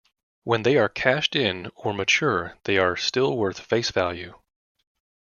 [0.43, 4.33] When they are cashed in or mature they are still worth face value.